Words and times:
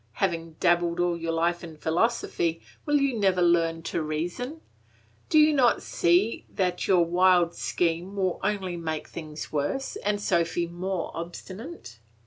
Having 0.13 0.53
dabbled 0.59 0.99
all 0.99 1.15
your 1.15 1.31
life 1.33 1.63
in 1.63 1.77
philosophy, 1.77 2.59
will 2.87 2.95
you 2.99 3.19
never 3.19 3.39
learn 3.39 3.83
to 3.83 4.01
reason? 4.01 4.61
Do 5.29 5.53
not 5.53 5.75
you 5.75 5.81
see 5.81 6.45
that 6.49 6.87
your 6.87 7.05
wild 7.05 7.53
scheme 7.53 8.15
would 8.15 8.39
only 8.41 8.77
make 8.77 9.07
things 9.07 9.51
worse, 9.51 9.97
and 9.97 10.19
Sophy 10.19 10.65
more 10.65 11.11
obstinate? 11.13 11.99